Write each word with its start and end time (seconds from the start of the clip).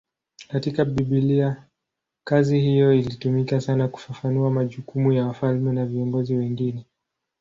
Katika 0.47 0.85
Biblia 0.85 1.65
kazi 2.23 2.59
hiyo 2.59 2.93
ilitumika 2.93 3.61
sana 3.61 3.87
kufafanua 3.87 4.51
majukumu 4.51 5.13
ya 5.13 5.25
wafalme 5.27 5.71
na 5.73 5.85
viongozi 5.85 6.35
wengine. 6.35 6.85